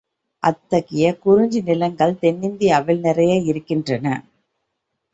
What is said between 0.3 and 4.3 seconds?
அத்தகைய குறிஞ்சி நிலங்கள் தென்னிந்தியாவில் நிறைய இருக்கின்றன.